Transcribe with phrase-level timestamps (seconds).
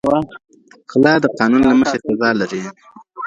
[0.91, 2.61] غلا د قانون له مخې سزا لري.